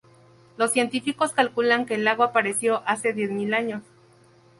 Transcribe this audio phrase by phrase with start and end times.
[0.57, 3.83] Los científicos calculan que el lago apareció hace diez mil años.